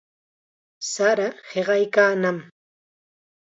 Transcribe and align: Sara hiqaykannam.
Sara 0.91 1.27
hiqaykannam. 1.51 2.37